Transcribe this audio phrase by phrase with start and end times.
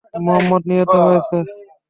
[0.23, 1.37] মুহাম্মাদ নিহত হয়েছে।